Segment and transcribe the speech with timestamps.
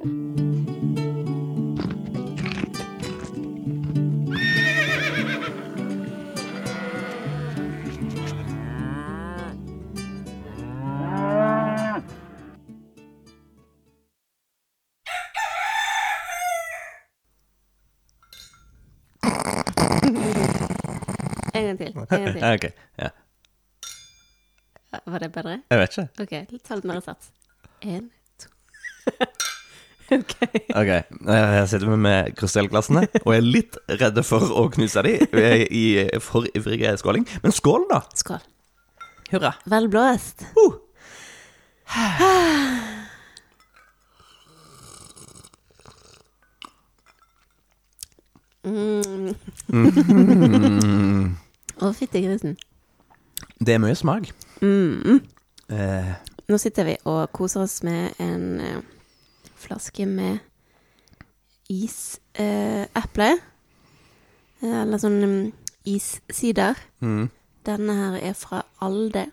[0.00, 0.06] En
[21.66, 21.92] gang til.
[21.96, 22.44] En gang til.
[22.44, 23.08] Ok, ja.
[25.06, 25.62] Var det bedre?
[25.70, 26.08] Jeg vet ikke.
[26.22, 27.30] Ok, ta litt mer sats.
[27.82, 28.10] En,
[30.10, 30.46] to
[30.80, 30.90] Ok.
[30.90, 35.84] Jeg her sitter med krystallglassene og er litt redde for å knuse de er i
[36.24, 37.26] for ivrig skåling.
[37.44, 38.02] Men skål, da!
[38.18, 38.42] Skål.
[39.30, 39.54] Hurra.
[39.70, 40.46] Vel blåst.
[40.58, 40.78] Uh.
[48.64, 49.34] Mm.
[49.70, 51.36] Mm.
[51.80, 52.56] Å, fytti grisen.
[53.60, 54.26] Det er mye smak.
[54.60, 55.20] Mm.
[55.72, 56.10] Eh,
[56.50, 58.80] Nå sitter vi og koser oss med en eh,
[59.60, 60.40] flaske med
[61.70, 63.30] iseple.
[64.60, 65.36] Eh, eller sånn um,
[65.88, 66.78] issider.
[67.04, 67.28] mm.
[67.68, 69.26] Denne her er fra Alde.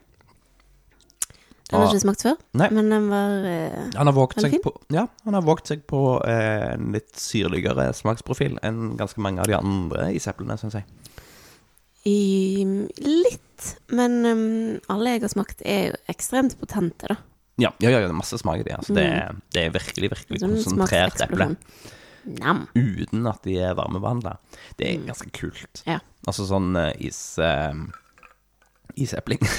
[1.68, 1.92] Den har Ah.
[1.92, 2.68] ikke smakt før, Nei.
[2.72, 4.62] men den var eh, Han har våget seg fin.
[4.64, 9.42] på, ja, han har våget seg på eh, en litt syrligere smaksprofil enn ganske mange
[9.44, 10.86] av de andre iseplene, syns jeg.
[12.08, 12.64] i
[13.04, 13.74] litt.
[13.92, 17.18] Men um, alle jeg har smakt, er jo ekstremt potente, da.
[17.58, 18.76] Ja, ja, ja, det er masse smak i de.
[18.78, 21.48] Altså, det, er, det er virkelig, virkelig Sånn konsentrert eple.
[22.38, 22.66] Nam.
[22.76, 24.36] Uten at de er varmebehandla.
[24.78, 25.08] Det er Mm.
[25.10, 25.82] ganske kult.
[25.88, 26.00] Ja.
[26.28, 27.22] Altså sånn uh, is...
[27.40, 27.88] Uh,
[28.98, 29.40] isepling.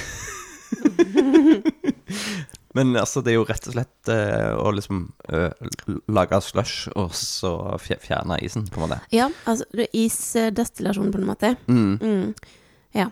[2.77, 5.49] Men altså, det er jo rett og slett uh, å liksom uh,
[6.13, 8.99] lage slush og så fjerne isen, på en måte.
[9.15, 11.55] Ja, altså det er isdestillasjon på en måte.
[11.65, 11.95] Mm.
[11.97, 12.33] Mm.
[12.95, 13.07] Ja.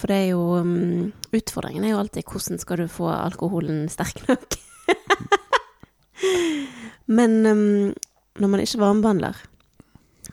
[0.00, 4.24] For det er jo um, Utfordringen er jo alltid hvordan skal du få alkoholen sterk
[4.28, 4.58] nok.
[7.18, 7.92] Men um,
[8.40, 9.36] når man ikke varmebehandler,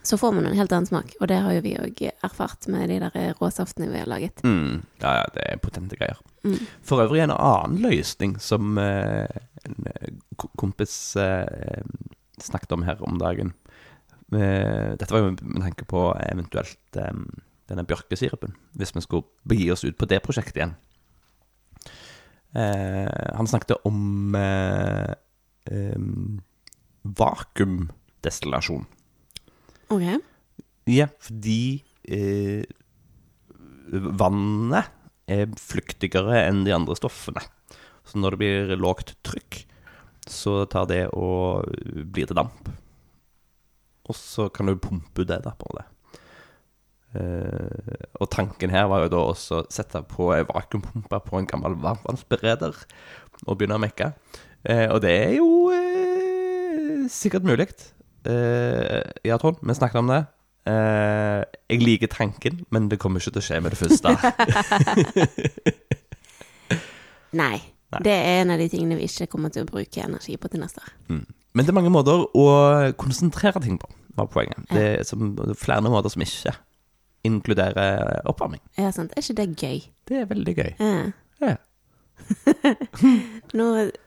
[0.02, 1.12] så får man en helt annen smak.
[1.20, 4.42] Og det har jo vi òg erfart med de der råsaftene vi har laget.
[4.44, 4.80] Mm.
[5.02, 6.20] Ja, ja, det er potente greier.
[6.44, 6.56] Mm.
[6.86, 9.28] For øvrig en annen løsning som eh,
[9.68, 10.14] en eh,
[10.56, 11.84] kompis eh,
[12.40, 13.52] snakket om her om dagen.
[14.32, 17.12] Eh, dette var jo med tanke på eventuelt eh,
[17.70, 20.74] denne bjørkesirupen, hvis vi skulle begi oss ut på det prosjektet igjen.
[22.58, 25.12] Eh, han snakket om eh,
[25.70, 26.00] eh,
[27.20, 28.88] vakuumdestillasjon.
[29.90, 30.06] Ok.
[30.90, 32.66] Ja, fordi eh,
[33.90, 34.90] vannet
[35.30, 37.42] er flyktigere enn de andre stoffene.
[38.06, 39.62] Så når det blir lågt trykk,
[40.30, 41.70] så tar det og
[42.10, 42.70] blir til damp.
[44.10, 45.86] Og så kan du pumpe ut det da på det.
[47.10, 51.48] Eh, og tanken her var jo da også å sette på ei vakuumpumpe på en
[51.50, 52.76] gammel varmvannsbereder
[53.46, 54.12] og begynne å mekke.
[54.62, 57.68] Eh, og det er jo eh, sikkert mulig.
[58.20, 60.20] Ja, Trond, vi snakket om det.
[60.70, 64.12] Jeg liker tanken, men det kommer ikke til å skje med det første.
[67.40, 67.56] Nei.
[67.90, 68.00] Nei.
[68.04, 70.60] Det er en av de tingene vi ikke kommer til å bruke energi på til
[70.62, 70.92] neste år.
[71.08, 71.24] Mm.
[71.56, 72.46] Men det er mange måter å
[73.00, 73.88] konsentrere ting på,
[74.20, 74.60] var poenget.
[74.70, 76.52] Det er som, flere måter som ikke
[77.26, 78.60] inkluderer oppvarming.
[78.78, 79.12] Ja, sant.
[79.16, 79.80] Er ikke det gøy?
[80.08, 80.70] Det er veldig gøy.
[80.80, 81.10] Ja.
[81.40, 81.56] Ja.
[83.58, 83.66] Nå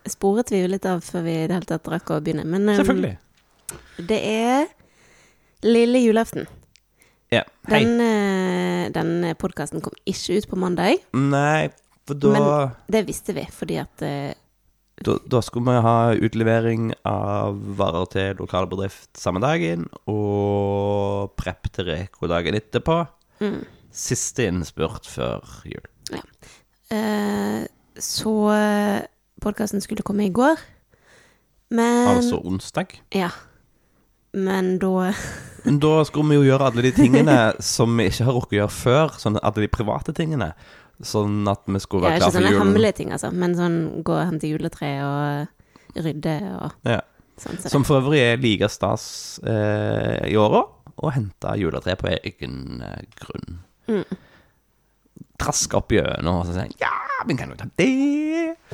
[0.10, 2.68] sporet vi jo litt av før vi i det hele tatt rakk å begynne, men
[2.70, 3.16] um, Selvfølgelig.
[4.10, 4.68] det er
[5.66, 6.48] lille julaften.
[7.34, 7.44] Ja.
[7.72, 7.82] Hei.
[7.84, 11.02] Den, uh, den podkasten kom ikke ut på mandag.
[11.18, 11.70] Nei,
[12.08, 14.34] for da, Men- Det visste vi, fordi at eh,
[15.06, 21.70] da Da skulle vi ha utlevering av varer til lokal bedrift samme dagen, og prep
[21.76, 23.02] til Reko dagen etterpå.
[23.44, 23.62] mm,
[23.94, 25.86] Siste innspurt før jul.
[26.92, 27.66] eh,
[28.00, 28.34] Så
[29.44, 30.58] podkasten skulle komme i går,
[31.70, 32.88] men Altså onsdag.
[33.14, 33.30] Ja.
[34.34, 35.14] Men da
[35.66, 38.60] Men da skulle vi jo gjøre alle de tingene som vi ikke har rukket å
[38.64, 39.14] gjøre før.
[39.22, 40.50] Sånn alle de private tingene.
[41.02, 42.68] Sånn at vi skulle ja, være Ikke klare for sånne julen.
[42.68, 47.00] hemmelige ting, altså, men sånn gå og hente juletre og rydde og Ja.
[47.42, 47.58] sånn.
[47.60, 50.64] Så Som for øvrig er like stas eh, i åra
[51.02, 53.60] å hente juletre på egen eh, grunn.
[53.90, 54.06] Mm.
[55.42, 56.94] Traske opp gjennom og så si Ja,
[57.26, 58.68] men kan jo ta det?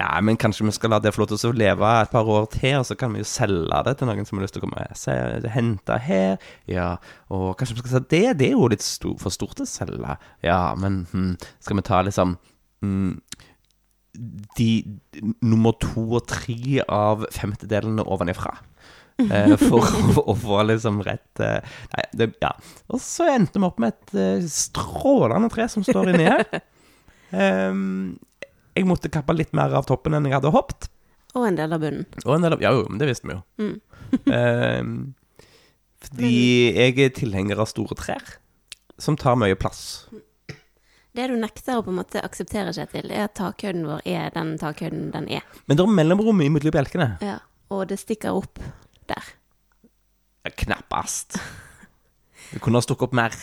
[0.00, 2.48] Nei, men kanskje vi skal la det få lov til å leve et par år
[2.50, 4.66] til, og så kan vi jo selge det til noen som har lyst til å
[4.66, 5.14] komme se,
[5.54, 6.42] hente her.
[6.70, 6.88] Ja,
[7.30, 8.24] og kanskje vi skal si det?
[8.40, 10.16] Det er jo litt stor, for stort å selge.
[10.42, 11.32] Ja, men hm,
[11.62, 12.34] skal vi ta liksom
[12.82, 13.14] hm,
[14.58, 14.70] de
[15.42, 18.56] nummer to og tre av femtedelene ovenifra?
[19.22, 19.78] Eh, for
[20.18, 21.60] å, å få liksom rett eh,
[21.92, 22.50] Nei, det, ja.
[22.90, 26.46] Og så endte vi opp med et eh, strålende tre som står inni her.
[27.34, 28.14] Ehm,
[28.74, 30.88] jeg måtte kappe litt mer av toppen enn jeg hadde hoppet.
[31.34, 32.06] Og en del av bunnen.
[32.24, 33.42] Og en del av Ja jo, men det visste vi jo.
[33.58, 33.76] Mm.
[34.36, 34.92] Ehm,
[36.04, 36.34] fordi
[36.76, 38.36] jeg er tilhenger av store trær,
[39.00, 40.04] som tar mye plass.
[41.14, 44.56] Det du nekter å på en måte akseptere, Kjetil, er at takhøyden vår er den
[44.58, 45.46] takhøyden den er.
[45.66, 47.08] Men det er mellomrom mellom bjelkene.
[47.22, 47.38] Ja.
[47.74, 48.58] Og det stikker opp
[49.10, 49.30] der.
[50.44, 51.38] Ja, Knappast.
[52.50, 53.34] Det kunne ha stukket opp mer.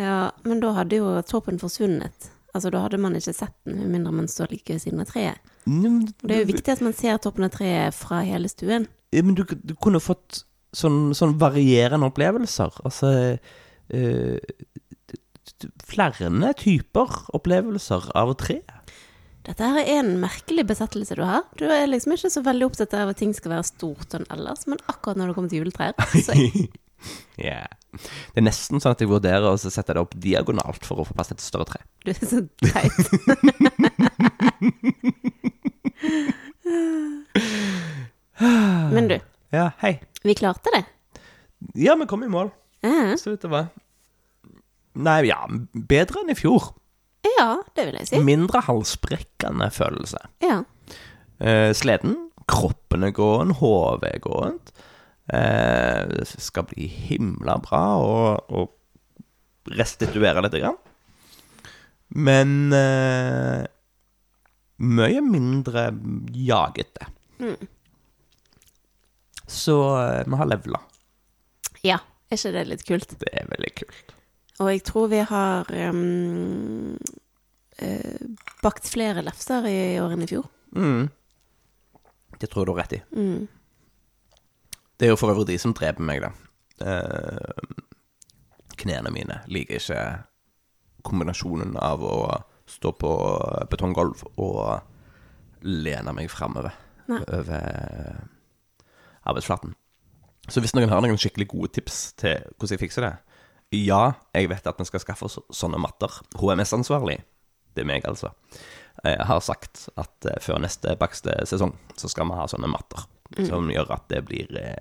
[0.00, 2.30] Ja, men da hadde jo toppen forsvunnet.
[2.56, 5.10] Altså, da hadde man ikke sett den, med mindre man står like ved siden av
[5.10, 5.50] treet.
[5.68, 8.88] Og det er jo viktig at man ser toppen av treet fra hele stuen.
[9.12, 10.42] Ja, Men du, du kunne fått
[10.76, 12.80] sånn, sånn varierende opplevelser.
[12.88, 13.12] Altså
[13.92, 14.38] øh,
[15.88, 18.60] Flere typer opplevelser av tre.
[19.48, 21.46] Dette her er en merkelig besettelse du har.
[21.56, 24.66] Du er liksom ikke så veldig opptatt av at ting skal være stort sånn ellers,
[24.68, 26.36] men akkurat når det kommer til juletrær, så
[27.38, 27.66] Ja.
[27.94, 31.14] Det er nesten sånn at jeg vurderer å sette det opp diagonalt for å få
[31.14, 31.80] plass til et større tre.
[32.04, 33.06] du er så teit.
[38.92, 39.18] Men du,
[39.56, 39.98] Ja, hei.
[40.22, 40.82] vi klarte det.
[41.74, 42.50] Ja, vi kom i mål.
[43.18, 43.70] Så vidt det var.
[44.98, 45.40] Nei, ja,
[45.72, 46.72] bedre enn i fjor.
[47.38, 48.20] ja det vil jeg si.
[48.24, 50.20] Mindre halsbrekkende følelse.
[50.44, 50.60] Ja.
[51.38, 52.16] Uh, sleden,
[52.50, 54.72] kroppen er gåen, hodet er gåent.
[55.28, 58.66] Eh, det skal bli himla bra å, å
[59.68, 60.58] restituere litt.
[60.60, 60.78] Grann.
[62.08, 63.64] Men eh,
[64.78, 65.90] mye mindre
[66.32, 67.10] jagete.
[67.40, 67.68] Mm.
[69.48, 70.84] Så eh, vi har levela.
[71.82, 72.00] ja.
[72.28, 73.12] Er ikke det litt kult?
[73.22, 74.10] Det er veldig kult.
[74.60, 76.96] Og jeg tror vi har um,
[77.80, 78.24] eh,
[78.60, 80.44] bakt flere lefser i år enn i fjor.
[80.76, 81.06] Mm.
[82.36, 83.00] Det tror jeg du har rett i.
[83.16, 83.46] Mm.
[84.98, 86.32] Det er jo for øvrig de som dreper meg, da.
[86.82, 87.76] Eh,
[88.78, 90.02] knærne mine liker ikke
[91.06, 92.16] kombinasjonen av å
[92.68, 93.12] stå på
[93.70, 96.74] betonggulv og lene meg framover
[97.08, 98.26] over
[99.28, 99.74] arbeidsflaten.
[100.48, 103.14] Så hvis noen har noen skikkelig gode tips til hvordan jeg fikser det
[103.76, 106.12] Ja, jeg vet at vi skal skaffe oss sånne matter.
[106.40, 107.18] HMS-ansvarlig,
[107.76, 108.30] det er meg altså,
[109.04, 113.04] jeg har sagt at eh, før neste baksesong så skal vi ha sånne matter.
[113.44, 114.80] Som gjør at det blir eh,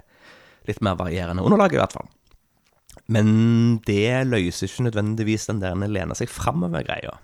[0.67, 2.09] litt mer varierende underlag, i hvert fall.
[3.07, 7.15] Men det løser ikke nødvendigvis den der lene seg framover-greia.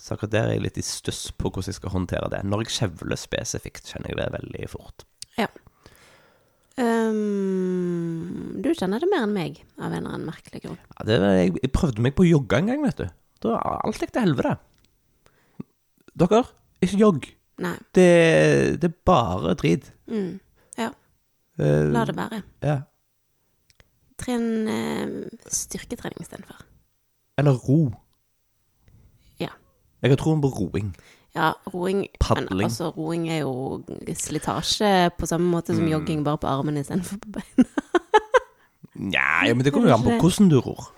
[0.00, 2.40] Så akkurat der er jeg litt i stuss på hvordan jeg skal håndtere det.
[2.48, 5.04] Når jeg kjevler spesifikt, kjenner jeg det veldig fort.
[5.36, 5.50] Ja.
[6.80, 10.78] Um, du kjenner det mer enn meg, av en eller annen merkelig grunn.
[10.94, 13.10] Ja, det, jeg, jeg prøvde meg på å jogge en gang, vet du.
[13.44, 14.56] Da alt gikk til helvete.
[16.20, 16.42] Dere,
[16.80, 17.28] ikke jogg.
[17.60, 17.76] Nei.
[17.96, 18.08] Det,
[18.80, 19.92] det er bare drit.
[20.08, 20.38] Mm.
[21.60, 22.42] Eh, la det være.
[22.64, 22.76] Ja.
[24.20, 26.60] Tren uh, styrketrening istedenfor.
[27.40, 27.80] Eller ro.
[29.40, 29.52] Ja.
[30.02, 30.92] Jeg har troen på roing.
[31.34, 32.56] Ja, roing Padling.
[32.56, 33.84] Men altså, roing er jo
[34.18, 37.68] slitasje på samme måte som jogging, bare på armene istedenfor på beina.
[39.00, 40.90] Nja, ja, men det kommer jo an på hvordan du ror.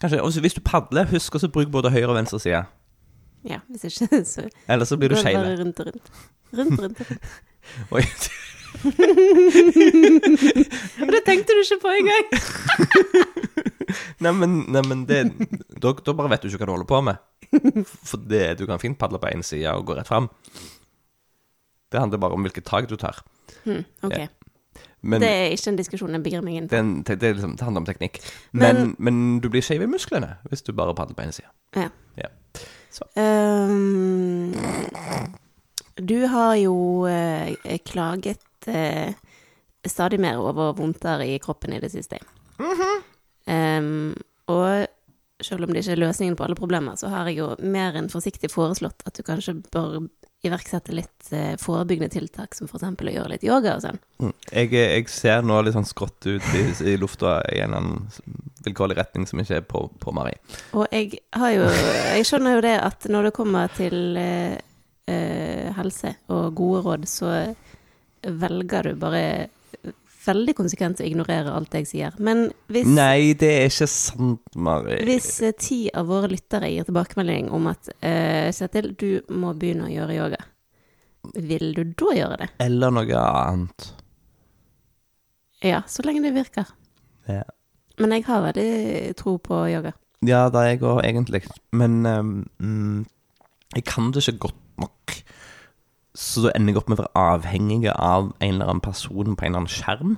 [0.00, 2.64] Kanskje, også Hvis du padler, husk å bruke både høyre og venstre side.
[3.46, 5.38] Ja, hvis ikke, så Ellers så blir du skeiv.
[5.38, 6.12] rundt og rundt.
[6.52, 8.28] Rundt, rundt, rundt.
[11.02, 12.26] Og det tenkte du ikke på engang!
[14.20, 15.18] Neimen, neimen nei, men det,
[15.80, 17.16] da, da bare vet du ikke hva du holder på med.
[18.08, 20.26] For det, du kan fint padle på én side og gå rett fram.
[21.92, 23.20] Det handler bare om hvilket tak du tar.
[23.64, 24.16] Hmm, ok.
[24.18, 24.26] Ja.
[25.06, 26.80] Men Det er ikke en diskusjon jeg begir meg inn på.
[27.06, 28.18] det, det, liksom, det handler om teknikk.
[28.52, 31.50] Men, Men- men, du blir skeiv i musklene hvis du bare padler på én side.
[31.76, 31.88] Ja.
[32.18, 32.28] Ja.
[33.20, 34.56] Um,
[36.00, 36.74] du har jo
[37.06, 37.54] eh,
[37.86, 39.14] klaget eh,
[39.86, 42.18] stadig mer over vondter i kroppen i det siste.
[43.46, 44.14] Ehm,
[44.50, 44.86] og
[45.44, 48.08] selv om det ikke er løsningen på alle problemer, så har jeg jo mer enn
[48.12, 50.06] forsiktig foreslått at du kanskje bør
[50.46, 52.84] iverksette litt eh, forebyggende tiltak, som f.eks.
[52.86, 53.98] å gjøre litt yoga og sånn.
[54.22, 54.32] Mm.
[54.52, 58.06] Jeg, jeg ser nå litt sånn skrått ut i, i lufta i en annen
[58.66, 60.38] vilkårlig retning som ikke er på, på Marie.
[60.76, 64.56] Og jeg har jo Jeg skjønner jo det at når det kommer til eh,
[65.10, 67.32] eh, helse og gode råd, så
[68.26, 69.22] velger du bare
[70.26, 72.16] veldig konsekvent å ignorere alt jeg sier.
[72.22, 74.98] Men hvis, Nei, det er ikke sant, Mari.
[75.06, 79.88] hvis eh, ti av våre lyttere gir tilbakemelding om at eh, Kjetil, du må begynne
[79.88, 80.40] å gjøre yoga,
[81.34, 82.50] vil du da gjøre det?
[82.66, 83.90] Eller noe annet.
[85.64, 86.68] Ja, så lenge det virker.
[87.30, 87.44] Ja.
[87.98, 89.94] Men jeg har veldig tro på yoga.
[90.26, 91.42] Ja, det er jeg òg, egentlig.
[91.76, 93.06] Men mm,
[93.74, 94.62] jeg kan det ikke godt.
[96.16, 99.50] Så ender jeg opp med å være avhengig av en eller annen person på en
[99.50, 100.16] eller annen skjerm.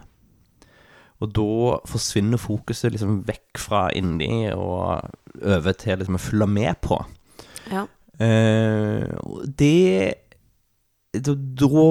[1.19, 5.09] Og da forsvinner fokuset liksom vekk fra inni og
[5.43, 7.01] over til liksom å følge med på.
[7.73, 7.89] Ja.
[8.23, 9.11] Eh,
[9.59, 10.15] det
[11.19, 11.83] da, da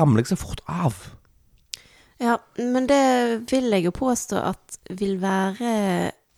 [0.00, 0.96] ramler jeg så fort av.
[2.22, 5.72] Ja, men det vil jeg jo påstå at vil være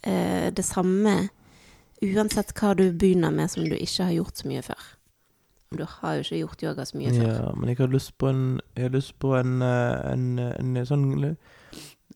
[0.03, 1.29] eh, det samme
[2.03, 4.88] uansett hva du begynner med som du ikke har gjort så mye før.
[5.76, 7.28] Du har jo ikke gjort yoga så mye før.
[7.28, 10.87] Ja, men jeg har lyst på en Jeg har lyst på en, en, en, en,
[10.88, 11.37] sånn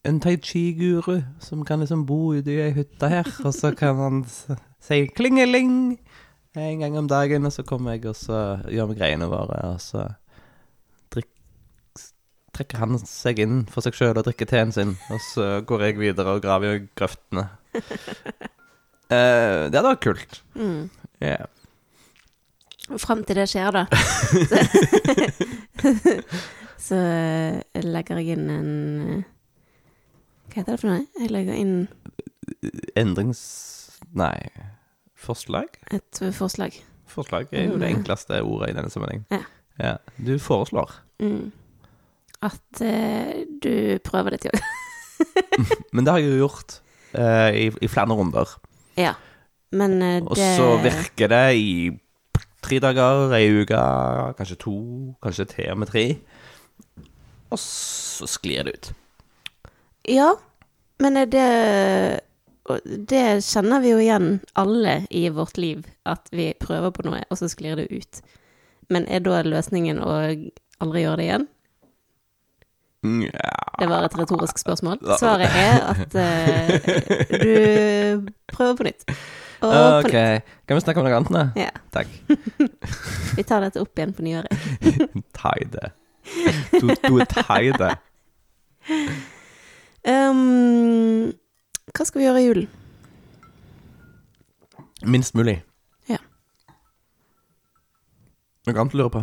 [0.08, 4.00] En tai chi-guru som kan liksom bo ute i ei hytte her, og så kan
[4.00, 4.24] han
[4.82, 6.00] si klingeling
[6.56, 9.80] en gang om dagen, og så kommer jeg og så gjør vi greiene våre, og
[9.80, 10.08] så
[12.52, 16.00] trekker han seg inn for seg sjøl og drikker teen sin, og så går jeg
[16.00, 17.48] videre og graver i grøftene.
[19.12, 20.36] Eh, det hadde vært kult.
[20.56, 20.86] Mm.
[21.20, 21.42] Ja.
[22.98, 23.84] Fram til det skjer, da,
[24.50, 24.62] så,
[26.88, 28.72] så eh, legger jeg inn en
[29.06, 29.22] eh,
[30.50, 31.04] Hva heter det for noe?
[31.20, 31.76] Jeg legger inn
[32.98, 33.42] Endrings...
[34.18, 34.34] Nei
[35.22, 35.78] Forslag?
[35.94, 36.74] et forslag.
[37.06, 39.22] Forslag er jo det enkleste ordet i denne sammenheng.
[39.30, 39.44] Ja.
[39.78, 40.90] Ja, Du foreslår.
[41.22, 41.52] Mm.
[42.42, 44.62] At uh, du prøver litt yoga.
[45.94, 46.80] Men det har jeg jo gjort
[47.14, 48.56] uh, i, i flere runder.
[48.98, 49.14] Ja.
[49.72, 51.70] Men eh, Og så virker det i
[52.62, 53.78] tre dager, ei uke,
[54.38, 54.76] kanskje to,
[55.24, 56.04] kanskje til og med tre.
[57.52, 58.92] Og så sklir det ut.
[60.08, 60.32] Ja,
[61.02, 62.20] men det
[63.10, 67.38] Det kjenner vi jo igjen alle i vårt liv, at vi prøver på noe, og
[67.38, 68.22] så sklir det ut.
[68.88, 70.12] Men er da løsningen å
[70.78, 71.48] aldri gjøre det igjen?
[73.02, 75.00] Nja Det var et retorisk spørsmål.
[75.18, 76.70] Svaret er at uh,
[77.42, 79.06] du prøver på nytt.
[79.62, 80.14] Og OK.
[80.66, 81.42] Kan vi snakke om noe annet nå?
[81.60, 81.70] Ja.
[81.94, 82.10] Takk.
[83.36, 84.52] Vi tar dette opp igjen på nyåret.
[85.38, 85.92] Taide.
[86.72, 87.94] Du, du er taide.
[90.02, 91.30] Um,
[91.94, 92.64] hva skal vi gjøre i julen?
[95.06, 95.60] Minst mulig.
[96.10, 96.18] Ja.
[98.66, 99.22] Noe annet du lurer på?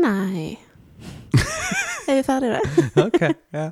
[0.00, 0.56] Nei
[2.08, 3.04] Er vi ferdige, da?
[3.04, 3.20] Ok,
[3.52, 3.68] ja.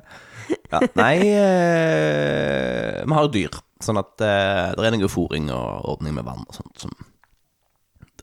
[0.71, 6.17] ja nei, eh, vi har dyr, sånn at eh, det er noe fòring og ordning
[6.17, 6.93] med vann og sånt som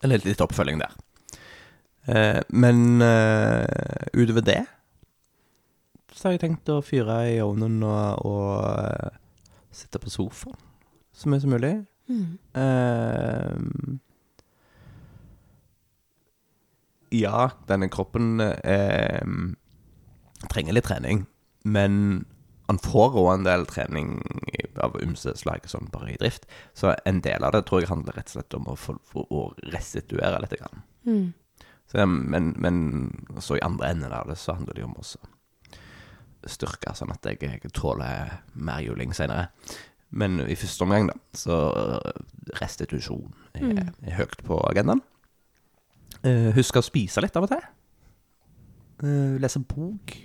[0.00, 0.94] Eller litt, litt oppfølging der.
[2.08, 4.62] Eh, men eh, utover det
[6.20, 9.14] så har jeg tenkt å fyre i ovnen og, og eh,
[9.72, 10.58] sitte på sofaen
[11.16, 11.72] så mye som mulig.
[12.10, 12.38] Mm.
[12.60, 13.56] Eh,
[17.20, 19.24] ja, denne kroppen eh,
[20.52, 21.24] trenger litt trening,
[21.64, 22.24] men
[22.70, 24.12] han får òg en del trening
[24.78, 26.46] av ymse slag, sånn bare i drift.
[26.78, 28.94] Så en del av det tror jeg handler rett og slett om å, få,
[29.26, 29.40] å
[29.74, 30.54] restituere litt.
[30.60, 30.84] Grann.
[31.08, 31.26] Mm.
[31.90, 32.78] Så, men, men
[33.42, 35.06] så i andre enden av det så handler det om å
[36.46, 39.50] styrke, sånn at jeg, jeg tåler mer juling senere.
[40.14, 41.58] Men i første omgang, da, så
[42.62, 45.02] restitusjon er, er høyt på agendaen.
[46.22, 47.68] Uh, husk å spise litt av og til.
[49.02, 50.20] Uh, lese bok.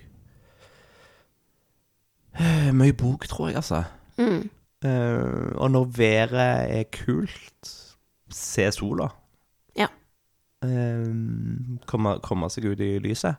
[2.40, 3.84] Eh, mye bok, tror jeg, altså.
[4.18, 4.50] Mm.
[4.86, 7.70] Uh, og når været er kult,
[8.30, 9.08] se sola.
[9.78, 9.88] Ja.
[10.66, 13.36] Uh, komme, komme seg ut i lyset.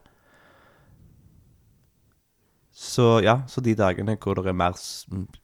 [2.77, 4.75] Så ja, så de dagene hvor det er mer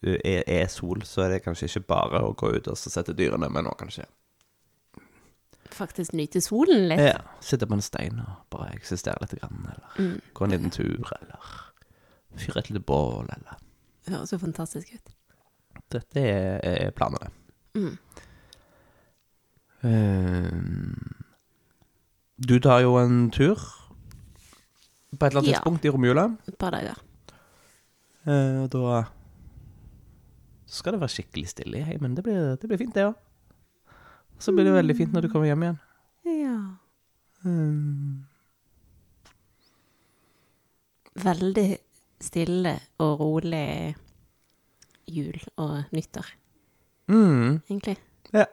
[0.04, 3.48] er, er sol, så er det kanskje ikke bare å gå ut og sette dyrene,
[3.48, 4.04] men òg kanskje
[5.72, 7.00] Faktisk nyte solen litt.
[7.00, 10.20] ja, sitte på en stein og bare eksistere litt, grann, eller Mm.
[10.34, 11.71] gå en liten tur, eller
[12.36, 13.58] fyre et lite bål, eller
[14.06, 15.12] Det høres jo fantastisk ut.
[15.92, 17.28] Dette er, er planene.
[17.74, 17.98] Mm.
[19.82, 20.50] Eh,
[22.42, 23.56] du tar jo en tur
[25.12, 25.58] på et eller annet Ja.
[25.60, 26.24] tidspunkt i romjula.
[26.48, 26.96] Et par dager.
[28.26, 29.04] Eh, og da
[30.66, 32.14] skal det være skikkelig stille i heimen.
[32.16, 33.14] Det blir, det blir fint, det òg.
[34.38, 35.78] Så blir det veldig fint når du kommer hjem igjen.
[36.24, 36.76] Ja.
[37.44, 38.24] Mm.
[41.22, 41.78] Veldig
[42.22, 43.94] stille og rolig
[45.10, 46.26] jul og nyttår,
[47.10, 47.60] Mm.
[47.68, 47.96] egentlig.
[48.32, 48.44] Ja.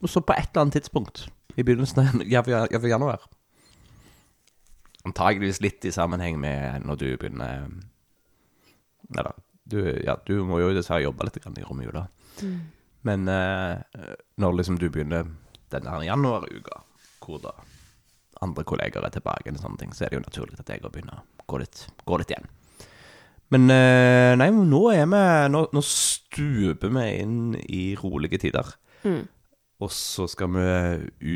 [0.00, 1.26] Og så på et eller annet tidspunkt
[1.58, 3.26] i begynnelsen av januar
[5.04, 7.66] Antageligvis litt i sammenheng med når du begynner
[9.10, 9.32] Eller,
[9.64, 12.06] du, ja, du må jo dessverre jobbe litt i romjula.
[12.42, 12.60] Mm.
[13.02, 15.26] Men eh, når liksom du begynner
[15.72, 16.82] denne her januaruka,
[17.24, 17.52] hvor da
[18.44, 21.20] andre kolleger er tilbake, og sånne ting, så er det jo naturlig at jeg begynner
[21.20, 22.48] å gå litt, gå litt igjen.
[23.50, 28.68] Men eh, nei, nå er vi Nå, nå stuper vi inn i rolige tider.
[29.02, 29.24] Mm.
[29.80, 30.66] Og så skal vi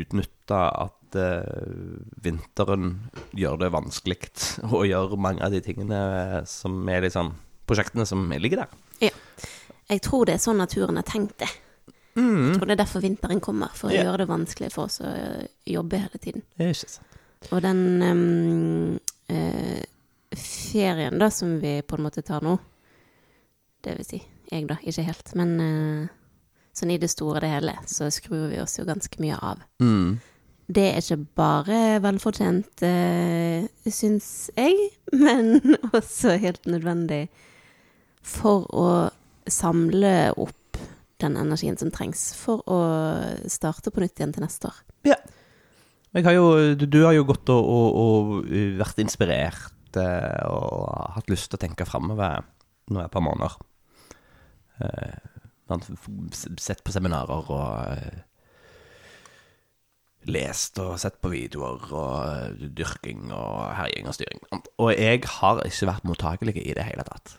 [0.01, 2.91] utnytte at uh, vinteren
[3.33, 4.19] gjør det vanskelig
[4.77, 7.33] å gjøre mange av de tingene som er liksom
[7.65, 8.73] Prosjektene som ligger der.
[9.01, 9.07] Ja.
[9.89, 11.47] Jeg tror det er sånn naturen har tenkt det.
[12.15, 14.05] Jeg tror det er derfor vinteren kommer, for å yeah.
[14.05, 15.09] gjøre det vanskelig for oss å
[15.67, 16.45] jobbe hele tiden.
[16.55, 17.17] Det er ikke sant.
[17.49, 18.99] Og den um,
[19.33, 19.81] eh,
[20.75, 22.57] ferien da, som vi på en måte tar nå,
[23.85, 26.13] det vil si jeg da, ikke helt, men eh,
[26.75, 29.63] sånn i det store og det hele, så skrur vi oss jo ganske mye av.
[29.81, 30.17] Mm.
[30.65, 34.89] Det er ikke bare velfortjent, uh, syns jeg,
[35.25, 37.27] men også helt nødvendig
[38.25, 38.87] for å
[39.45, 40.79] samle opp
[41.21, 42.79] den energien som trengs for å
[43.49, 44.81] starte på nytt igjen til neste år.
[46.15, 46.47] Jeg har jo,
[46.79, 51.49] du, du har jo gått og, og, og uh, vært inspirert eh, og hatt lyst
[51.51, 52.43] til å tenke framover
[52.93, 53.57] nå et par måneder.
[54.83, 55.17] Eh,
[56.61, 58.23] sett på seminarer og eh,
[60.29, 64.41] lest og sett på videoer og dyrking og herjing og styring.
[64.81, 67.37] Og jeg har ikke vært mottakelig i det hele tatt.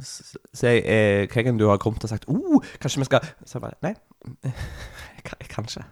[0.00, 3.20] Så så jeg, eh, hver gang du har kommet og sagt oh, kanskje vi skal
[3.44, 3.94] Så jeg bare Nei,
[5.16, 5.84] jeg kan, jeg kan ikke.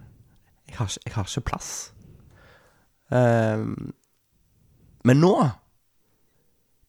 [0.67, 1.93] Jeg har ikke, jeg har ikke plass.
[3.09, 3.93] Um,
[5.03, 5.33] men nå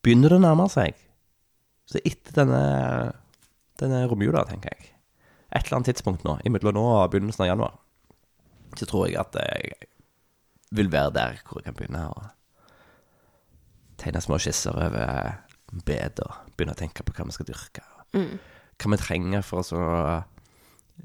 [0.04, 0.98] begynner det å nærme seg.
[1.90, 2.62] Så etter denne,
[3.80, 4.92] denne romjula, tenker jeg
[5.50, 7.72] Et eller annet tidspunkt nå, imellom nå og begynnelsen av januar,
[8.78, 9.88] så tror jeg at jeg
[10.78, 12.28] vil være der hvor jeg kan begynne å
[13.98, 15.40] tegne små skisser over
[15.86, 17.82] bed og begynne å tenke på hva vi skal dyrke.
[18.14, 18.38] Mm.
[18.78, 19.82] Hva vi trenger for å så,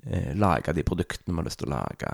[0.05, 2.13] eh, lage de produktene vi har lyst til å lage.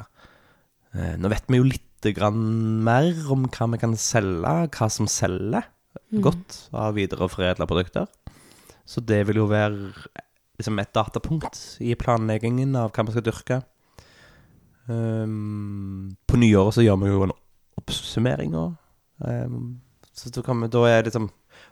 [0.96, 5.08] Eh, nå vet vi jo litt grann mer om hva vi kan selge, hva som
[5.12, 5.68] selger
[6.24, 8.08] godt av videreforedla produkter.
[8.86, 9.92] Så det vil jo være
[10.60, 13.62] liksom et datapunkt i planleggingen av hva vi skal dyrke.
[14.88, 17.36] Um, på nyåret så gjør vi jo en
[17.80, 18.74] oppsummering òg.
[19.22, 19.82] Um,
[20.14, 21.30] så da, kan vi, da er det liksom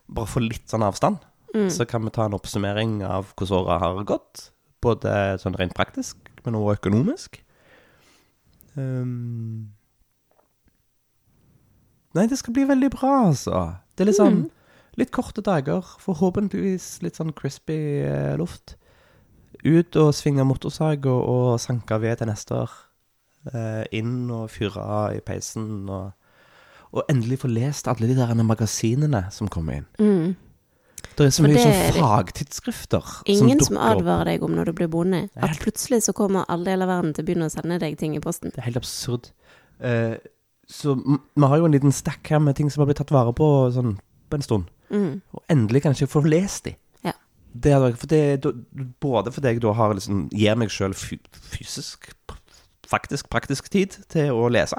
[0.09, 1.69] Bare få litt sånn avstand, Mm.
[1.73, 4.51] så kan vi ta en oppsummering av hvordan året har gått.
[4.81, 7.39] Både sånn rent praktisk, men også økonomisk.
[8.77, 9.71] Um,
[12.13, 13.63] nei, det skal bli veldig bra, altså.
[14.00, 14.46] Det er litt sånn
[15.00, 18.76] litt korte dager, forhåpentligvis litt sånn crispy eh, luft.
[19.63, 22.76] Ut og svinge motorsag og, og sanke ved til neste år.
[23.52, 26.12] Eh, inn og fyre av i peisen og,
[26.91, 29.89] og endelig få lest alle de der magasinene som kommer inn.
[30.00, 30.38] Mm.
[31.19, 32.15] Det er så For mye fagtidsskrifter sånn dukker opp.
[32.15, 35.26] fagtidsskrifter Ingen som som advarer deg om når du blir bonde.
[35.36, 38.15] At plutselig så kommer alle deler av verden til å begynne å sende deg ting
[38.15, 38.54] i posten.
[38.56, 39.32] Det er helt absurd.
[39.80, 40.15] Eh,
[40.69, 43.34] så vi har jo en liten stack her med ting som har blitt tatt vare
[43.34, 43.95] på sånn
[44.29, 44.67] på en stund.
[44.93, 45.19] Mm.
[45.34, 46.75] Og endelig kan jeg ikke få lest de.
[47.05, 47.13] Ja.
[47.53, 48.53] Det er, for det, da-
[49.01, 52.12] både fordi jeg da har liksom, gir meg sjøl fysisk,
[52.89, 54.77] faktisk praktisk tid til å lese,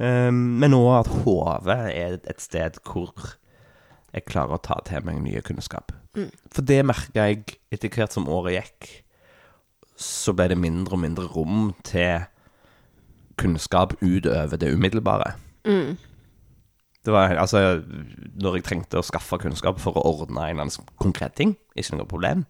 [0.00, 3.12] um, men òg at hodet er et sted hvor
[4.12, 5.92] jeg klarer å ta til meg nye kunnskap.
[6.18, 6.28] Mm.
[6.52, 8.88] For det merka jeg etter hvert som året gikk.
[10.00, 12.24] Så ble det mindre og mindre rom til
[13.40, 15.34] kunnskap utover det umiddelbare.
[15.64, 15.96] Mm.
[17.04, 17.80] Det var altså
[18.40, 21.96] Når jeg trengte å skaffe kunnskap for å ordne en eller annen konkret ting, ikke
[21.96, 22.44] noe problem.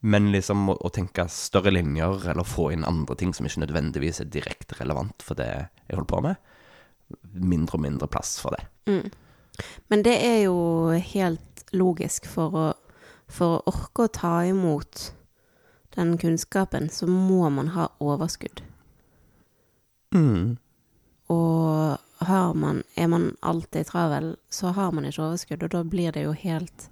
[0.00, 4.22] Men liksom å, å tenke større linjer, eller få inn andre ting som ikke nødvendigvis
[4.22, 6.40] er direkte relevant for det jeg holder på med,
[7.36, 8.64] mindre og mindre plass for det.
[8.88, 9.10] Mm.
[9.92, 10.56] Men det er jo
[11.12, 12.66] helt logisk for å,
[13.28, 15.10] for å orke å ta imot
[15.98, 18.62] den kunnskapen, så må man ha overskudd.
[20.14, 20.56] Mm.
[21.30, 26.16] Og har man, er man alltid travel, så har man ikke overskudd, og da blir
[26.16, 26.88] det jo helt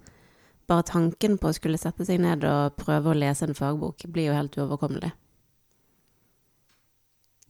[0.68, 4.26] Bare tanken på å skulle sette seg ned og prøve å lese en fagbok blir
[4.26, 5.08] jo helt uoverkommelig.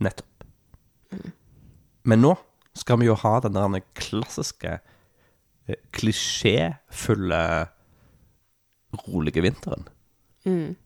[0.07, 0.45] Nettopp.
[2.07, 2.31] Men nå
[2.79, 4.77] skal vi jo ha den der klassiske,
[5.67, 7.43] eh, klisjéfulle,
[9.03, 9.89] rolige vinteren.
[10.47, 10.77] Mm.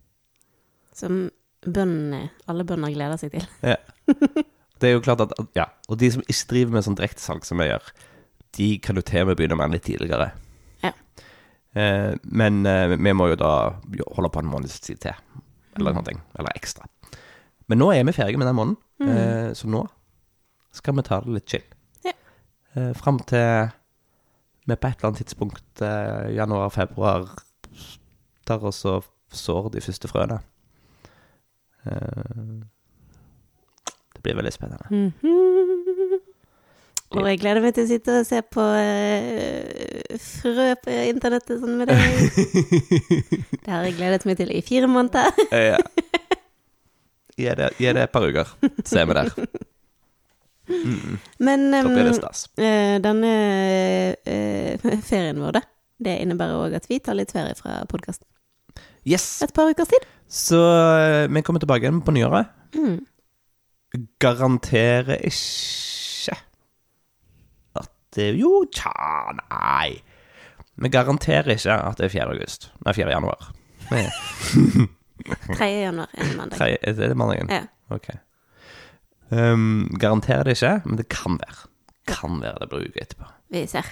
[0.96, 1.20] Som
[1.68, 3.46] bøndene, alle bønder gleder seg til.
[3.60, 3.76] Ja.
[4.82, 7.62] Det er jo klart at Ja, og de som ikke driver med sånn direktesalg som
[7.62, 7.92] vi gjør,
[8.58, 10.32] de kan jo til og med begynne med litt tidligere.
[10.82, 10.90] Ja.
[11.78, 13.52] Eh, men eh, vi må jo da
[14.16, 15.14] holde på en måneds tid til,
[15.78, 16.88] eller noe, eller ekstra.
[17.70, 19.86] Men nå er vi ferdige med den måneden, eh, så nå
[20.74, 21.64] skal vi ta det litt chill.
[22.04, 22.12] Ja.
[22.74, 23.70] Eh, Fram til
[24.66, 27.30] vi på et eller annet tidspunkt, eh, januar-februar,
[28.46, 30.38] tar oss og sår de første frøene.
[31.86, 32.62] Eh,
[34.22, 34.86] det blir veldig spennende.
[34.90, 36.20] Mhm.
[37.12, 41.74] Og jeg gleder meg til å sitte og se på uh, frø på internettet sånn
[41.76, 41.98] med deg.
[43.66, 45.28] Det har jeg gledet meg til i fire måneder.
[45.52, 45.76] Ja.
[47.36, 47.68] Gi det,
[48.06, 48.48] et par uker,
[48.88, 49.28] så er vi der.
[50.72, 52.46] Mm, Men da blir det stas.
[52.56, 53.30] eh, denne
[54.24, 55.62] uh, ferien vår, da.
[56.08, 58.24] det innebærer òg at vi tar litt ferie fra podkasten.
[59.04, 59.42] Yes!
[59.44, 60.04] et par ukers tid.
[60.32, 60.56] Så
[61.28, 62.48] vi kommer tilbake igjen på nyåret.
[62.78, 63.02] Mm.
[64.22, 66.36] Garanterer ikke
[67.76, 68.92] at det Jo, tja,
[69.38, 69.98] nei.
[70.82, 72.28] Vi garanterer ikke at det er 4.
[72.32, 72.70] august.
[72.86, 73.10] Nei, 4.
[73.12, 73.50] januar.
[73.92, 74.06] Nei,
[75.58, 75.68] 3.
[75.84, 76.58] januar er en mandag.
[76.58, 77.50] 3, er det mandagen?
[77.52, 77.66] Ja.
[77.92, 78.08] Ok.
[79.32, 81.68] Um, garanterer det ikke, men det kan være.
[82.08, 83.28] Kan være det blir uke etterpå.
[83.52, 83.86] Vi ser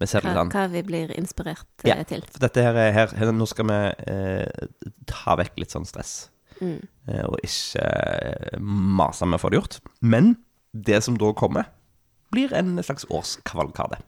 [0.00, 1.96] Vi ser hva, hva vi blir inspirert Ja.
[2.00, 2.22] eh, til.
[2.32, 3.76] For dette her er her, her Nå skal vi
[4.12, 4.68] eh,
[5.06, 6.28] ta vekk litt sånn stress.
[6.62, 6.78] Mm.
[7.26, 9.78] og ikke eh, mase med å få det gjort.
[10.00, 10.36] Men
[10.72, 11.66] det som da kommer,
[12.32, 13.98] blir en slags årskavalkade.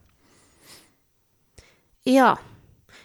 [2.09, 2.37] Ja.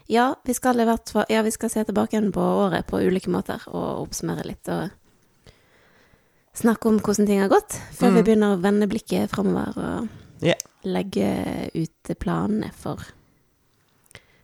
[0.10, 0.80] Ja, vi skal
[1.12, 4.68] fall Ja, vi skal se tilbake igjen på året på ulike måter og oppsummere litt
[4.70, 4.90] og
[6.60, 8.26] snakke om hvordan ting har gått, før vi Mm.
[8.26, 10.58] begynner å vende blikket framover og yeah.
[10.84, 13.00] legge ut planene for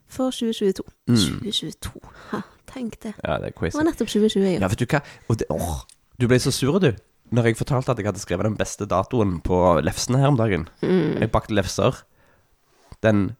[0.07, 0.83] for 2022.
[1.07, 1.41] Mm.
[1.41, 2.43] 2022.
[2.75, 3.13] Tenk det.
[3.23, 4.99] Ja, det er Det var nettopp 2020 i Ja, vet du hva?
[5.31, 5.85] Og det, åh,
[6.19, 6.91] du ble så sur, du.
[7.31, 10.67] Når jeg fortalte at jeg hadde skrevet den beste datoen på lefsene her om dagen.
[10.83, 11.21] Mm.
[11.23, 12.03] Jeg bakte lefser
[13.05, 13.31] den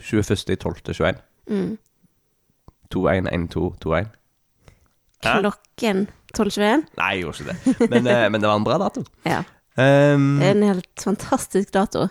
[0.00, 1.20] 21.12.21.
[1.52, 1.76] Mm.
[2.90, 4.08] 211221.
[5.24, 5.38] Hæ?
[5.40, 6.84] Klokken 12.21.
[6.98, 7.90] Nei, jeg gjorde ikke det.
[7.90, 9.04] Men, eh, men det var en bra dato.
[9.34, 9.42] Ja.
[9.74, 12.08] Um, En helt fantastisk dato.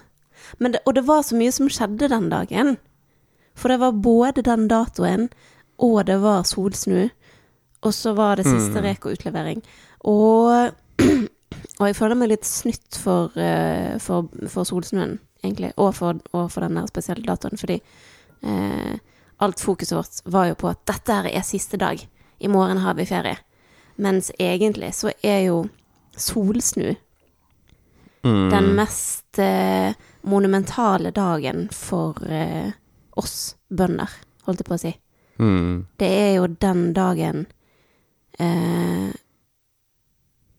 [0.59, 2.75] Men det, og det var så mye som skjedde den dagen.
[3.55, 5.29] For det var både den datoen,
[5.79, 7.09] og det var solsnu.
[7.83, 8.83] Og så var det siste Mm.
[8.85, 9.63] rek og utlevering.
[10.03, 10.71] Og,
[11.79, 15.71] og jeg føler meg litt snytt for, eh, for, for solsnuen, egentlig.
[15.77, 17.57] Og for, og for den der spesielle datoen.
[17.57, 17.77] Fordi
[18.43, 18.97] eh,
[19.39, 22.03] alt fokuset vårt var jo på at dette her er siste dag.
[22.39, 23.37] I morgen har vi ferie.
[23.95, 25.61] Mens egentlig så er jo
[26.17, 26.95] solsnu
[28.23, 32.71] mm, den mest eh, monumentale dagen for eh,
[33.15, 34.09] oss bønder,
[34.47, 34.93] holdt jeg på å si.
[35.39, 37.45] Mm, Det er jo den dagen
[38.39, 39.09] eh,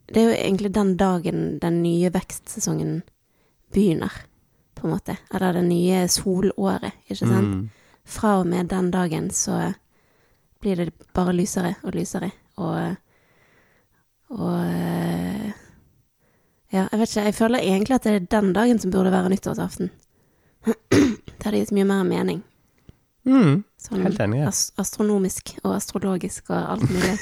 [0.07, 3.03] Det er jo egentlig den dagen den nye vekstsesongen
[3.75, 4.13] begynner,
[4.75, 5.17] på en måte.
[5.35, 7.49] Eller det nye solåret, ikke sant?
[7.49, 7.71] mm.
[8.05, 9.73] Fra og med den dagen så
[10.61, 12.97] blir det bare lysere og lysere, og
[14.35, 15.51] Og eh,
[16.73, 17.25] Ja, jeg vet ikke.
[17.25, 19.91] Jeg føler egentlig at det er den dagen som burde være nyttårsaften.
[20.91, 22.43] Det hadde gitt mye mer mening.
[23.25, 23.63] Mm.
[23.81, 24.41] Sånn Helt enig.
[24.43, 24.49] ja.
[24.53, 27.15] Ast astronomisk og astrologisk og alt mulig.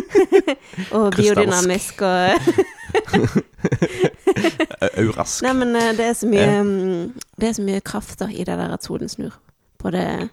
[0.96, 2.14] og biodynamisk og
[4.80, 5.42] Au- Aurask.
[5.44, 6.62] Nei, men eh, det er så mye Ja.
[6.64, 9.36] mm, Det er så mye kraft da i det der at solen snur.
[9.82, 10.30] Både,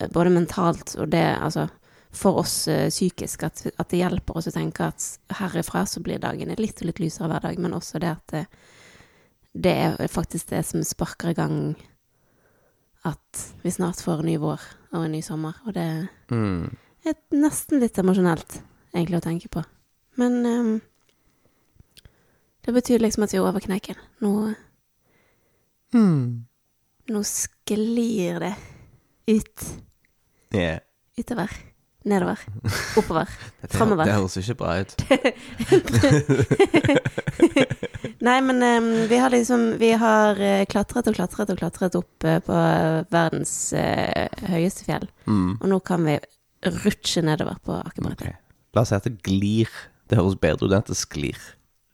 [0.00, 1.68] eh, både mentalt og det Altså
[2.12, 5.06] for oss eh, psykisk at, at det hjelper oss å tenke at
[5.38, 8.42] herifra så blir dagene litt og litt lysere hver dag, men også det at det,
[9.54, 11.56] det er faktisk det som sparker i gang
[13.04, 14.60] at vi snart får en ny vår
[14.92, 16.76] og en ny sommer, og det Mm.
[17.04, 18.60] er nesten litt emosjonelt,
[18.94, 19.64] egentlig, å tenke på.
[20.16, 20.80] Men um,
[22.64, 23.96] det betyr liksom at vi er over kneiken.
[24.20, 24.54] Nå,
[25.92, 26.44] Mm.
[27.10, 28.54] nå sklir det
[29.28, 29.64] ut.
[30.54, 30.78] Yeah.
[31.18, 31.48] Utover.
[32.04, 32.38] Nedover.
[32.98, 33.26] Oppover.
[33.68, 34.04] Framover.
[34.04, 34.96] Det høres ikke bra ut.
[38.22, 42.24] Nei, men um, vi har liksom Vi har eh, klatret og klatret og klatret opp
[42.26, 42.54] uh, på
[43.10, 45.08] verdens uh, høyeste fjell.
[45.26, 45.58] Mm.
[45.58, 46.14] Og nå kan vi
[46.84, 48.28] rutsje nedover på akebrettet.
[48.28, 48.36] Okay.
[48.76, 49.68] La oss si at det glir.
[50.06, 51.40] Det høres bedre ut enn at det sklir.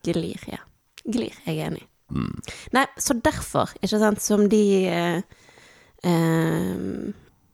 [0.05, 0.61] Glir, ja.
[1.09, 1.85] Glir, jeg er enig.
[2.12, 2.37] Mm.
[2.77, 5.21] Nei, så derfor, ikke sant, som de uh,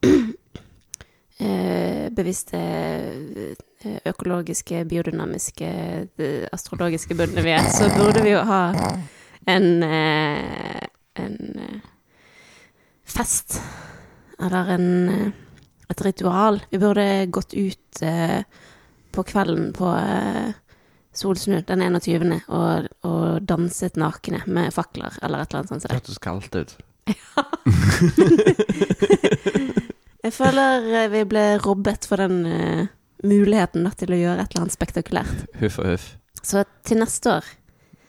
[2.15, 2.59] bevisste
[4.05, 5.71] økologiske, biodynamiske,
[6.17, 8.63] eh, astrologiske bøndene vi er, så burde vi jo ha
[9.51, 11.79] en eh, en eh,
[13.05, 13.61] fest.
[14.39, 15.27] Eller en eh,
[15.89, 16.63] et ritual.
[16.69, 18.41] Vi burde gått ut eh,
[19.11, 20.51] på kvelden på eh,
[21.15, 22.41] solsnu den 21.
[22.47, 25.81] Og, og danset nakne med fakler eller et eller annet sånt.
[25.83, 25.95] Det det.
[26.01, 26.77] hørtes kaldt ut.
[30.25, 32.87] Jeg føler eh, vi ble robbet for den eh,
[33.23, 35.45] muligheten til å gjøre et eller annet spektakulært.
[35.61, 36.09] Huff og huff.
[36.45, 37.45] Så til neste år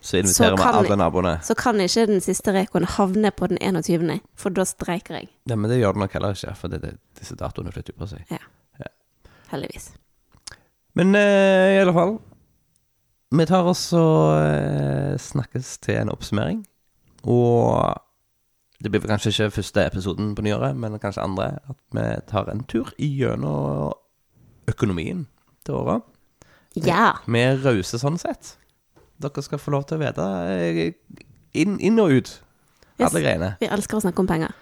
[0.01, 1.39] Så inviterer vi alle naboene.
[1.43, 5.29] så kan ikke den siste rekoen havne på den 21., for da streiker jeg.
[5.49, 8.03] Ja, men det gjør det nok heller ikke, for det, det, disse datoene flytter jo
[8.03, 8.23] på seg.
[8.31, 8.43] Ja,
[9.47, 9.93] Heldigvis.
[10.97, 12.17] Men eh, i alle fall
[13.31, 16.65] Vi tar oss og eh, snakkes til en oppsummering.
[17.27, 17.95] Og
[18.83, 21.47] det blir kanskje ikke første episoden på nyåret, men kanskje andre.
[21.67, 23.91] At vi tar en tur gjennom
[24.69, 25.25] økonomien
[25.65, 26.05] til året.
[26.77, 27.17] Ja.
[27.25, 28.55] Vi er rause sånn sett.
[29.17, 30.93] Dere skal få lov til å vite eh,
[31.57, 32.33] inn, inn og ut.
[32.97, 33.09] Yes.
[33.09, 33.49] Alle greiene.
[33.61, 34.53] Vi elsker å snakke om penger.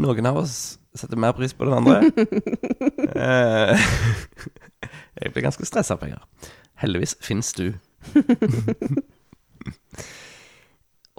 [0.00, 1.96] Noen av oss setter mer pris på den andre.
[3.10, 3.80] Eh,
[5.20, 6.20] jeg blir ganske stressa av penger.
[6.78, 7.72] Heldigvis fins du.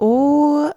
[0.02, 0.72] Og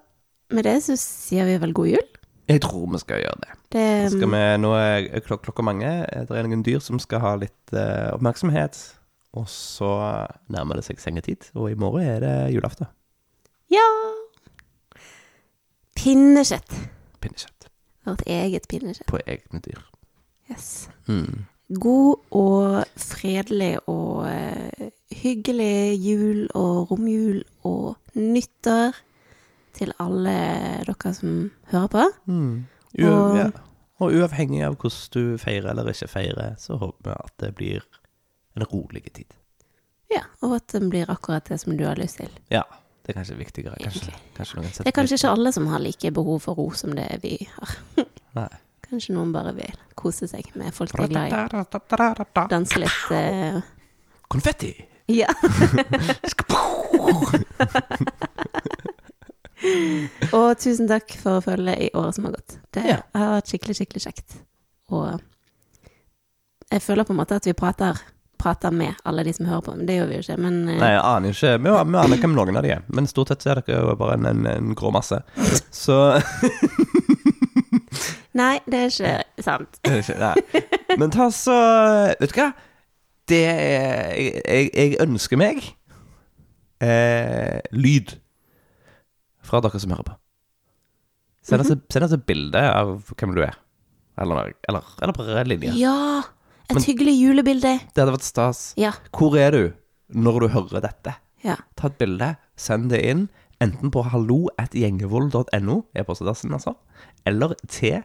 [0.52, 2.15] med det så sier vi vel god jul.
[2.46, 3.54] Jeg tror vi skal gjøre det.
[3.74, 5.88] Det Skal vi, nå er klok klokka mange.
[6.06, 8.78] Det er noen dyr som skal ha litt uh, oppmerksomhet.
[9.36, 9.90] Og så
[10.52, 12.88] nærmer det seg sengetid, og i morgen er det julaften.
[13.72, 13.84] Ja!
[15.96, 16.72] Pinnekjøtt.
[17.20, 17.68] Pinnekjøtt
[18.06, 19.08] Vårt eget pinnekjøtt.
[19.10, 19.82] på egne dyr.
[20.50, 20.88] Yes.
[21.10, 21.46] Mm.
[21.74, 28.94] God og fredelig og eh, hyggelig jul og romjul og nyttår
[29.76, 30.34] til alle
[30.88, 31.36] dere som
[31.72, 32.04] hører på.
[32.26, 32.66] Mm.
[32.98, 33.46] U Og- ja.
[34.00, 37.82] og uavhengig av hvordan du feirer eller ikke feirer, så håper vi at det blir
[38.56, 39.34] en rolig tid.
[40.12, 42.30] Ja, og at det blir akkurat det som du har lyst til.
[42.50, 42.62] Ja,
[43.04, 43.76] det er kanskje viktigere.
[43.82, 47.18] Kanskje, kanskje Det er kanskje ikke alle som har like behov for ro som det
[47.22, 47.76] vi har.
[48.38, 48.48] Nei.
[48.86, 52.48] Kanskje noen bare vil kose seg med folk de er glad i.
[52.50, 53.60] Danse litt uh...
[54.28, 54.74] Konfetti!
[55.08, 55.26] Ja.
[60.36, 62.58] og tusen takk for følget i året som har gått.
[62.74, 62.98] Det Ja.
[63.14, 64.36] har vært skikkelig, skikkelig kjekt.
[64.94, 65.16] Og
[66.72, 67.98] jeg føler på en måte at vi prater,
[68.38, 70.38] prater med alle de som hører på, men det gjør vi jo ikke.
[70.42, 71.54] Men eh, Nei, jeg aner ikke.
[71.64, 73.96] Vi, aner aner hvem noen av de er, men stort sett så er dere jo
[73.98, 75.18] bare en, en, en grå masse.
[75.74, 75.96] Så
[78.40, 79.80] nei, det er ikke sant.
[79.88, 80.62] er ikke, nei.
[81.00, 81.56] Men ta så
[82.20, 82.50] Vet du hva?
[83.26, 85.56] Det er Jeg, jeg, jeg ønsker meg
[86.84, 88.12] eh, lyd
[89.46, 90.16] fra dere som hører på.
[91.46, 93.54] Send oss, et- send oss et bilde av hvem du er.
[94.18, 95.74] Eller, eller, eller bare en linje.
[95.78, 96.22] Ja!
[96.68, 97.74] Et Men- hyggelig julebilde.
[97.94, 98.62] Det hadde vært stas.
[98.80, 98.90] Ja.
[99.14, 99.60] Hvor er du
[100.10, 101.14] når du hører dette?
[101.46, 101.54] ja.
[101.78, 103.28] Ta et bilde, send det inn,
[103.62, 106.74] enten på hallo.gjengevold.no, e-postadressen altså,
[107.24, 108.02] eller til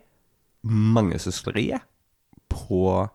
[0.64, 1.82] Mangesøsteriet
[2.52, 3.10] på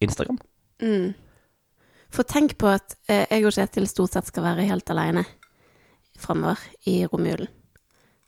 [0.00, 0.38] Instagram.
[0.80, 1.12] Mm.
[2.10, 5.26] For tenk på at eh, jeg og Kjetil stort sett skal være helt alene
[6.22, 7.50] framover i romjulen.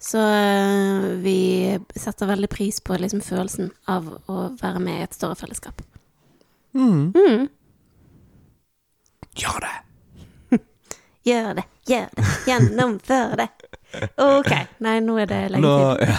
[0.03, 5.15] Så eh, vi setter veldig pris på liksom, følelsen av å være med i et
[5.15, 5.85] større fellesskap.
[6.75, 7.13] Mm.
[7.15, 7.47] Mm.
[9.39, 9.77] Gjør det!
[11.29, 13.49] Gjør det, gjør det, gjennomfør det.
[14.19, 14.53] Ok.
[14.83, 16.17] Nei, nå er det lenge Nå, ja.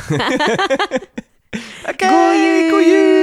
[1.89, 2.71] Ok, God jul!
[2.71, 3.22] God jul!